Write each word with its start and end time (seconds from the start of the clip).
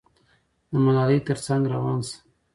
د 0.71 0.73
ملالۍ 0.83 1.19
تر 1.27 1.37
څنګ 1.45 1.63
روان 1.73 1.99
شه. 2.07 2.17